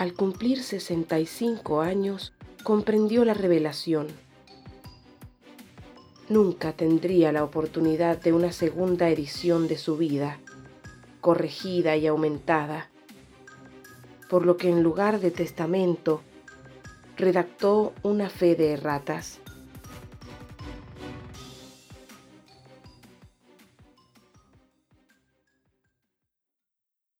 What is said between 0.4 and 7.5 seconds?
65 años, comprendió la revelación. Nunca tendría la